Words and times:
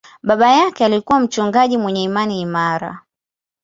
Baba 0.23 0.49
yake 0.51 0.85
alikuwa 0.85 1.19
mchungaji 1.19 1.77
mwenye 1.77 2.03
imani 2.03 2.41
imara. 2.41 3.01